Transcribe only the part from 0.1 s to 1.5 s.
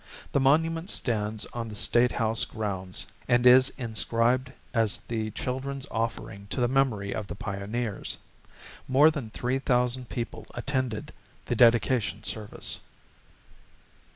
The monument stands